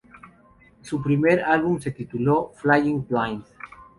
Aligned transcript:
Su 0.81 0.99
primer 0.99 1.43
álbum 1.43 1.79
se 1.79 1.91
tituló 1.91 2.53
""Flying 2.55 3.05
Blind"". 3.07 3.43